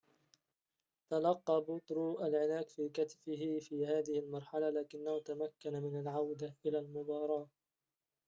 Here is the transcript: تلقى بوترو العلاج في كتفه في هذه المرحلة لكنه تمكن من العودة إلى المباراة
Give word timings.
تلقى 1.09 1.63
بوترو 1.67 2.19
العلاج 2.19 2.67
في 2.69 2.89
كتفه 2.89 3.59
في 3.61 3.87
هذه 3.87 4.19
المرحلة 4.19 4.69
لكنه 4.69 5.19
تمكن 5.19 5.73
من 5.73 5.99
العودة 5.99 6.55
إلى 6.65 6.79
المباراة 6.79 7.47